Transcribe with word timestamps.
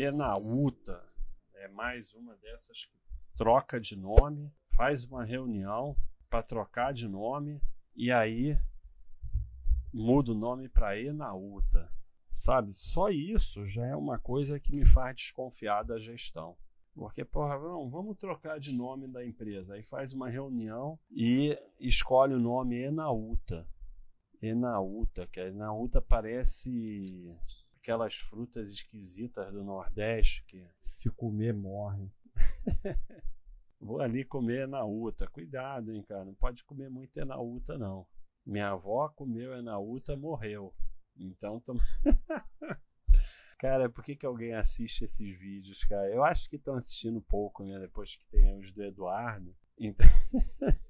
Enauta 0.00 1.04
é 1.54 1.66
mais 1.66 2.14
uma 2.14 2.36
dessas 2.36 2.84
que 2.84 2.96
troca 3.34 3.80
de 3.80 3.96
nome, 3.96 4.54
faz 4.76 5.02
uma 5.02 5.24
reunião 5.24 5.96
para 6.30 6.40
trocar 6.40 6.94
de 6.94 7.08
nome 7.08 7.60
e 7.96 8.12
aí 8.12 8.56
muda 9.92 10.30
o 10.30 10.36
nome 10.36 10.68
para 10.68 10.96
Enauta. 10.96 11.92
Sabe, 12.32 12.72
só 12.72 13.08
isso 13.08 13.66
já 13.66 13.86
é 13.86 13.96
uma 13.96 14.20
coisa 14.20 14.60
que 14.60 14.72
me 14.72 14.86
faz 14.86 15.16
desconfiar 15.16 15.82
da 15.82 15.98
gestão. 15.98 16.56
Porque, 16.94 17.24
porra, 17.24 17.58
não, 17.58 17.90
vamos 17.90 18.16
trocar 18.16 18.60
de 18.60 18.72
nome 18.72 19.08
da 19.08 19.26
empresa. 19.26 19.74
Aí 19.74 19.82
faz 19.82 20.12
uma 20.12 20.30
reunião 20.30 20.96
e 21.10 21.58
escolhe 21.80 22.34
o 22.34 22.40
nome 22.40 22.80
Enauta. 22.80 23.68
Enauta, 24.40 25.26
que 25.26 25.40
Enauta 25.40 26.00
parece 26.00 27.26
aquelas 27.88 28.16
frutas 28.16 28.68
esquisitas 28.68 29.50
do 29.50 29.64
Nordeste 29.64 30.44
que 30.44 30.62
se 30.78 31.08
comer 31.08 31.54
morre. 31.54 32.12
Vou 33.80 34.02
ali 34.02 34.26
comer 34.26 34.64
Enauta. 34.64 35.26
Cuidado, 35.26 35.94
hein, 35.94 36.02
cara. 36.02 36.22
Não 36.26 36.34
pode 36.34 36.62
comer 36.64 36.90
muito 36.90 37.18
Enauta, 37.18 37.78
não. 37.78 38.06
Minha 38.44 38.72
avó 38.72 39.08
comeu 39.08 39.54
Enauta, 39.54 40.14
morreu. 40.18 40.74
Então, 41.16 41.60
tô... 41.60 41.74
cara, 43.58 43.88
por 43.88 44.04
que, 44.04 44.16
que 44.16 44.26
alguém 44.26 44.52
assiste 44.52 45.04
esses 45.04 45.38
vídeos, 45.38 45.82
cara? 45.84 46.12
Eu 46.12 46.22
acho 46.22 46.46
que 46.50 46.56
estão 46.56 46.74
assistindo 46.74 47.22
pouco, 47.22 47.64
né? 47.64 47.78
Depois 47.78 48.16
que 48.16 48.26
tem 48.26 48.54
os 48.58 48.70
do 48.70 48.84
Eduardo. 48.84 49.56
Então, 49.78 50.06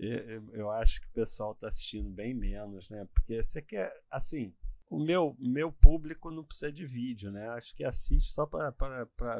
eu, 0.00 0.54
eu 0.54 0.70
acho 0.70 1.02
que 1.02 1.08
o 1.08 1.12
pessoal 1.12 1.52
está 1.52 1.68
assistindo 1.68 2.08
bem 2.08 2.32
menos, 2.32 2.88
né? 2.88 3.06
Porque 3.12 3.42
você 3.42 3.60
quer, 3.60 3.92
assim, 4.10 4.54
o 4.88 4.98
meu, 4.98 5.36
meu 5.38 5.72
público 5.72 6.30
não 6.30 6.44
precisa 6.44 6.72
de 6.72 6.86
vídeo, 6.86 7.30
né? 7.30 7.48
Acho 7.50 7.74
que 7.74 7.84
assiste 7.84 8.32
só 8.32 8.46
para 8.46 8.72
para 8.72 8.96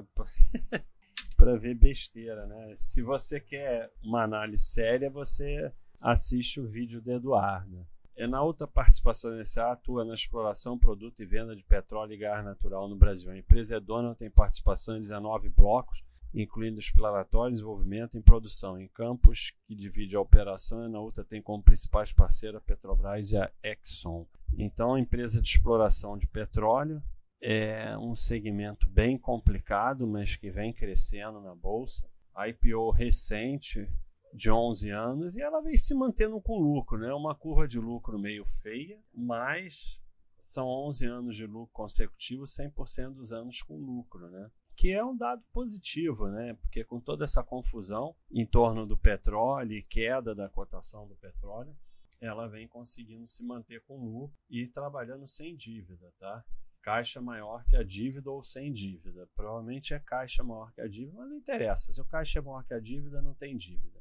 ver 1.58 1.74
besteira, 1.74 2.46
né? 2.46 2.74
Se 2.76 3.02
você 3.02 3.40
quer 3.40 3.92
uma 4.02 4.24
análise 4.24 4.64
séria, 4.64 5.10
você 5.10 5.72
assiste 6.00 6.60
o 6.60 6.66
vídeo 6.66 7.00
do 7.00 7.12
Eduardo. 7.12 7.86
Enauta 8.16 8.66
Participação 8.66 9.44
SA 9.44 9.72
atua 9.72 10.04
na 10.04 10.14
exploração, 10.14 10.78
produto 10.78 11.20
e 11.20 11.26
venda 11.26 11.54
de 11.54 11.62
petróleo 11.62 12.14
e 12.14 12.16
gás 12.16 12.42
natural 12.42 12.88
no 12.88 12.96
Brasil. 12.96 13.30
A 13.30 13.36
empresa 13.36 13.76
é 13.76 13.80
dona, 13.80 14.14
tem 14.14 14.30
participação 14.30 14.96
em 14.96 15.00
19 15.00 15.50
blocos, 15.50 16.02
incluindo 16.34 16.78
exploratório, 16.78 17.52
desenvolvimento 17.52 18.16
e 18.16 18.22
produção. 18.22 18.78
Em 18.78 18.88
campos 18.88 19.52
que 19.66 19.74
divide 19.74 20.16
a 20.16 20.20
operação, 20.20 20.82
a 20.82 20.86
Enauta 20.86 21.24
tem 21.24 21.40
como 21.40 21.62
principais 21.62 22.12
parceiros 22.12 22.58
a 22.58 22.60
Petrobras 22.60 23.30
e 23.30 23.36
a 23.36 23.50
Exxon. 23.62 24.26
Então, 24.56 24.94
a 24.94 25.00
empresa 25.00 25.40
de 25.40 25.48
exploração 25.48 26.16
de 26.16 26.26
petróleo 26.26 27.02
é 27.40 27.96
um 27.98 28.14
segmento 28.14 28.88
bem 28.88 29.18
complicado, 29.18 30.06
mas 30.06 30.36
que 30.36 30.50
vem 30.50 30.72
crescendo 30.72 31.40
na 31.40 31.54
bolsa. 31.54 32.08
A 32.34 32.48
IPO 32.48 32.90
recente 32.90 33.88
de 34.32 34.50
11 34.50 34.90
anos 34.90 35.36
e 35.36 35.40
ela 35.40 35.62
vem 35.62 35.76
se 35.76 35.94
mantendo 35.94 36.40
com 36.40 36.58
lucro, 36.58 36.98
né? 36.98 37.12
Uma 37.14 37.34
curva 37.34 37.66
de 37.66 37.78
lucro 37.78 38.18
meio 38.18 38.44
feia, 38.44 39.00
mas 39.14 40.00
são 40.38 40.66
11 40.66 41.06
anos 41.06 41.36
de 41.36 41.46
lucro 41.46 41.72
consecutivo, 41.72 42.44
100% 42.44 43.14
dos 43.14 43.32
anos 43.32 43.62
com 43.62 43.78
lucro, 43.78 44.28
né? 44.28 44.50
Que 44.76 44.92
é 44.92 45.04
um 45.04 45.16
dado 45.16 45.42
positivo, 45.52 46.28
né? 46.28 46.54
Porque 46.54 46.84
com 46.84 47.00
toda 47.00 47.24
essa 47.24 47.42
confusão 47.42 48.14
em 48.30 48.46
torno 48.46 48.86
do 48.86 48.96
petróleo 48.96 49.72
e 49.72 49.82
queda 49.82 50.34
da 50.34 50.48
cotação 50.48 51.08
do 51.08 51.16
petróleo, 51.16 51.74
ela 52.20 52.46
vem 52.46 52.68
conseguindo 52.68 53.26
se 53.26 53.44
manter 53.44 53.82
com 53.82 53.98
lucro 53.98 54.36
e 54.48 54.68
trabalhando 54.68 55.26
sem 55.26 55.56
dívida, 55.56 56.12
tá? 56.18 56.44
Caixa 56.82 57.20
maior 57.20 57.64
que 57.66 57.76
a 57.76 57.82
dívida 57.82 58.30
ou 58.30 58.42
sem 58.42 58.70
dívida. 58.70 59.28
Provavelmente 59.34 59.92
é 59.92 59.98
caixa 59.98 60.44
maior 60.44 60.72
que 60.72 60.80
a 60.80 60.86
dívida, 60.86 61.16
mas 61.16 61.28
não 61.28 61.36
interessa. 61.36 61.92
Se 61.92 62.00
o 62.00 62.04
caixa 62.04 62.38
é 62.38 62.42
maior 62.42 62.64
que 62.64 62.74
a 62.74 62.80
dívida, 62.80 63.20
não 63.20 63.34
tem 63.34 63.56
dívida. 63.56 64.00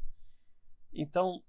Então, 0.93 1.43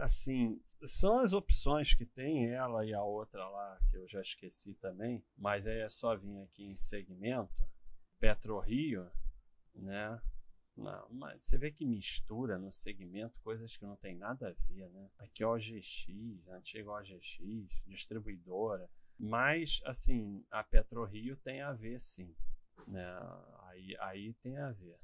assim, 0.00 0.60
são 0.82 1.20
as 1.20 1.32
opções 1.32 1.94
que 1.94 2.06
tem 2.06 2.50
ela 2.50 2.84
e 2.84 2.92
a 2.92 3.02
outra 3.02 3.48
lá, 3.48 3.78
que 3.88 3.96
eu 3.96 4.08
já 4.08 4.20
esqueci 4.20 4.74
também, 4.74 5.24
mas 5.36 5.66
aí 5.66 5.78
é 5.78 5.88
só 5.88 6.16
vir 6.16 6.42
aqui 6.42 6.64
em 6.64 6.76
segmento, 6.76 7.52
PetroRio, 8.20 9.10
né? 9.74 10.20
Não, 10.76 11.08
mas 11.10 11.42
você 11.42 11.58
vê 11.58 11.70
que 11.70 11.84
mistura 11.84 12.58
no 12.58 12.70
segmento 12.70 13.40
coisas 13.40 13.76
que 13.76 13.84
não 13.84 13.96
tem 13.96 14.14
nada 14.14 14.48
a 14.48 14.72
ver, 14.72 14.88
né? 14.90 15.10
Aqui 15.18 15.42
é 15.42 15.46
OGX, 15.46 16.06
antiga 16.48 16.90
OGX, 16.90 17.38
distribuidora, 17.86 18.88
mas 19.18 19.80
assim, 19.84 20.44
a 20.50 20.62
PetroRio 20.62 21.36
tem 21.36 21.60
a 21.60 21.72
ver 21.72 21.98
sim, 21.98 22.34
né? 22.86 23.06
Aí, 23.64 23.96
aí 23.98 24.34
tem 24.34 24.56
a 24.58 24.70
ver. 24.70 24.98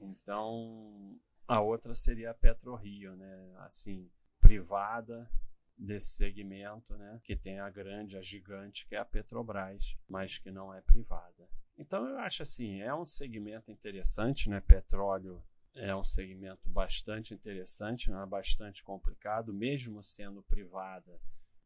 Então, 0.00 1.20
a 1.46 1.60
outra 1.60 1.94
seria 1.94 2.30
a 2.30 2.34
PetroRio, 2.34 3.14
né? 3.14 3.54
Assim, 3.58 4.10
privada 4.40 5.30
desse 5.76 6.16
segmento, 6.16 6.96
né? 6.96 7.20
Que 7.24 7.36
tem 7.36 7.58
a 7.58 7.70
grande, 7.70 8.16
a 8.16 8.20
gigante, 8.20 8.86
que 8.86 8.94
é 8.94 8.98
a 8.98 9.04
Petrobras, 9.04 9.96
mas 10.08 10.38
que 10.38 10.50
não 10.50 10.74
é 10.74 10.80
privada. 10.80 11.48
Então 11.90 12.06
eu 12.06 12.18
acho 12.20 12.44
assim, 12.44 12.80
é 12.80 12.94
um 12.94 13.04
segmento 13.04 13.68
interessante, 13.68 14.48
né? 14.48 14.60
Petróleo 14.60 15.42
é 15.74 15.92
um 15.92 16.04
segmento 16.04 16.68
bastante 16.68 17.34
interessante, 17.34 18.08
né? 18.08 18.24
bastante 18.26 18.84
complicado, 18.84 19.52
mesmo 19.52 20.00
sendo 20.00 20.40
privada. 20.40 21.20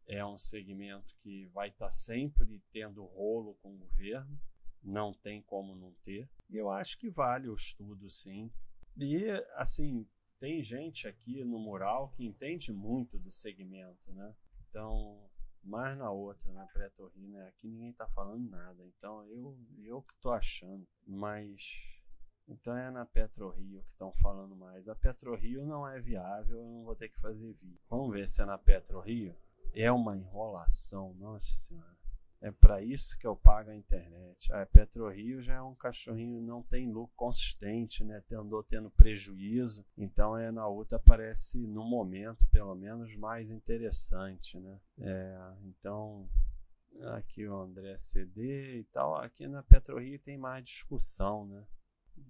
É 0.07 0.25
um 0.25 0.39
segmento 0.39 1.15
que 1.23 1.45
vai 1.49 1.69
estar 1.69 1.87
tá 1.87 1.91
sempre 1.91 2.59
tendo 2.73 3.05
rolo 3.05 3.55
com 3.61 3.75
o 3.75 3.77
governo, 3.77 4.41
não 4.83 5.13
tem 5.13 5.43
como 5.43 5.77
não 5.77 5.93
ter. 6.01 6.27
E 6.49 6.57
eu 6.57 6.71
acho 6.71 6.97
que 6.97 7.11
vale 7.11 7.51
o 7.51 7.55
estudo, 7.55 8.09
sim. 8.09 8.51
E, 8.97 9.29
assim, 9.57 10.09
tem 10.41 10.65
gente 10.65 11.07
aqui 11.07 11.45
no 11.45 11.59
mural 11.59 12.09
que 12.17 12.25
entende 12.25 12.73
muito 12.73 13.19
do 13.19 13.31
segmento, 13.31 14.11
né? 14.11 14.35
Então, 14.71 15.29
mais 15.65 15.97
na 15.97 16.11
outra, 16.11 16.53
na 16.53 16.67
pré-torre, 16.67 17.27
né? 17.27 17.49
Aqui 17.49 17.69
ninguém 17.69 17.93
tá 17.93 18.07
falando 18.09 18.49
nada. 18.51 18.85
Então, 18.85 19.25
eu, 19.27 19.57
eu 19.83 20.03
que 20.03 20.15
tô 20.21 20.31
achando. 20.31 20.87
Mas, 21.07 21.81
então 22.47 22.77
é 22.77 22.91
na 22.91 23.07
PetroRio 23.07 23.83
que 23.83 23.91
estão 23.91 24.13
falando 24.15 24.55
mais. 24.55 24.89
A 24.89 24.95
PetroRio 24.95 25.65
não 25.65 25.87
é 25.89 26.01
viável, 26.01 26.59
eu 26.59 26.67
não 26.67 26.85
vou 26.85 26.95
ter 26.95 27.09
que 27.09 27.21
fazer 27.21 27.55
vídeo. 27.55 27.81
Vamos 27.89 28.13
ver 28.13 28.27
se 28.27 28.43
é 28.43 28.45
na 28.45 28.59
PetroRio. 28.59 29.37
É 29.73 29.91
uma 29.91 30.17
enrolação, 30.17 31.15
nossa 31.15 31.51
senhora. 31.53 31.94
É 32.45 32.51
para 32.51 32.83
isso 32.83 33.17
que 33.17 33.27
eu 33.27 33.35
pago 33.35 33.71
a 33.71 33.75
internet. 33.75 34.53
A 34.53 34.67
PetroRio 34.67 35.41
já 35.41 35.55
é 35.55 35.63
um 35.63 35.75
cachorrinho 35.75 36.43
não 36.43 36.63
tem 36.63 36.93
lucro 36.93 37.17
consistente, 37.17 38.05
né? 38.05 38.23
Andou 38.33 38.63
tendo 38.63 38.91
prejuízo. 38.91 39.83
Então 39.97 40.37
é 40.37 40.51
na 40.51 40.67
outra 40.67 40.99
parece 40.99 41.67
no 41.67 41.83
momento, 41.83 42.47
pelo 42.51 42.75
menos, 42.75 43.17
mais 43.17 43.51
interessante, 43.51 44.59
né? 44.59 44.79
É, 44.99 45.55
então 45.63 46.29
aqui 47.15 47.49
o 47.49 47.57
André 47.57 47.97
CD 47.97 48.81
e 48.81 48.85
tal. 48.93 49.17
Aqui 49.17 49.49
na 49.49 49.63
PetroRio 49.63 50.19
tem 50.19 50.37
mais 50.37 50.63
discussão, 50.67 51.47
né? 51.47 51.67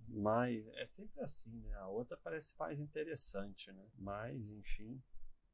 Mas 0.06 0.64
é 0.74 0.86
sempre 0.86 1.20
assim, 1.22 1.58
né? 1.58 1.74
A 1.78 1.88
outra 1.88 2.16
parece 2.16 2.54
mais 2.56 2.78
interessante, 2.78 3.72
né? 3.72 3.84
Mas, 3.98 4.48
enfim, 4.48 5.02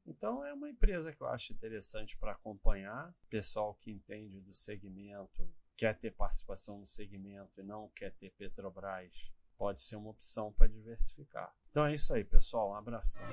então 0.05 0.45
é 0.45 0.53
uma 0.53 0.69
empresa 0.69 1.13
que 1.13 1.21
eu 1.21 1.27
acho 1.27 1.53
interessante 1.53 2.17
para 2.17 2.31
acompanhar. 2.33 3.13
Pessoal 3.29 3.75
que 3.75 3.91
entende 3.91 4.39
do 4.41 4.53
segmento, 4.53 5.49
quer 5.77 5.97
ter 5.97 6.11
participação 6.11 6.79
no 6.79 6.87
segmento 6.87 7.59
e 7.59 7.63
não 7.63 7.89
quer 7.89 8.11
ter 8.13 8.31
Petrobras, 8.31 9.31
pode 9.57 9.81
ser 9.81 9.95
uma 9.95 10.09
opção 10.09 10.51
para 10.51 10.67
diversificar. 10.67 11.55
Então 11.69 11.85
é 11.85 11.93
isso 11.93 12.13
aí, 12.13 12.23
pessoal. 12.23 12.71
Um 12.71 12.75
abração. 12.75 13.27